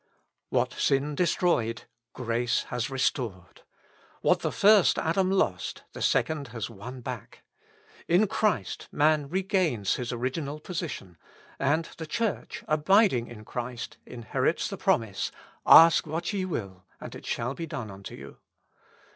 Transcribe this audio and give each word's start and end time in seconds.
What 0.49 0.73
sin 0.73 1.13
destroyed, 1.13 1.83
grace 2.13 2.63
has 2.69 2.89
restored. 2.89 3.61
What 4.21 4.39
the 4.39 4.51
first 4.51 4.97
Adam 4.97 5.29
lost, 5.29 5.83
the 5.93 6.01
second 6.01 6.47
has 6.47 6.71
won 6.71 7.01
back. 7.01 7.43
In 8.07 8.25
Christ 8.25 8.87
man 8.91 9.29
regains 9.29 9.97
his 9.97 10.11
original 10.11 10.59
position, 10.59 11.19
and 11.59 11.85
the 11.97 12.07
Church, 12.07 12.63
abiding 12.67 13.27
in 13.27 13.45
Christ, 13.45 13.97
inherits 14.07 14.67
the 14.69 14.75
promise: 14.75 15.31
"Ask 15.67 16.07
what 16.07 16.33
ye 16.33 16.45
will, 16.45 16.83
and 16.99 17.13
it 17.13 17.27
shall 17.27 17.53
be 17.53 17.67
done 17.67 17.91
unto 17.91 18.15
you." 18.15 18.37